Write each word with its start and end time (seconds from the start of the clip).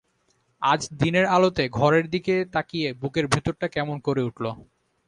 আজ 0.61 0.81
দিনের 1.01 1.25
আলোতে 1.35 1.63
ঘরের 1.77 2.05
দিকে 2.13 2.35
তাকিয়ে 2.53 2.89
বুকের 3.01 3.25
ভিতরটা 3.33 3.67
কেমন 3.75 3.97
করে 3.99 4.21
উঠল! 4.23 4.45